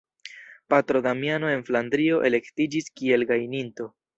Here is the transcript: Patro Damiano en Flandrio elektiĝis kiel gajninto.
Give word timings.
Patro 0.73 1.01
Damiano 1.07 1.51
en 1.55 1.63
Flandrio 1.69 2.19
elektiĝis 2.31 2.91
kiel 2.99 3.31
gajninto. 3.35 3.93